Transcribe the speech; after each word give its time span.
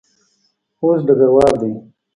اوس 0.81 0.99
ډګروال 1.07 1.53
دی. 1.61 1.71